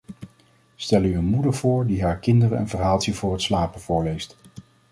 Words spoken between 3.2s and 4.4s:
het slapen voorleest.